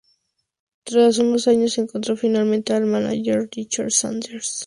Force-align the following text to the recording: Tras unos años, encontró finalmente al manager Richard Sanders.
Tras 0.83 1.19
unos 1.19 1.47
años, 1.47 1.77
encontró 1.77 2.17
finalmente 2.17 2.73
al 2.73 2.87
manager 2.87 3.47
Richard 3.51 3.91
Sanders. 3.91 4.59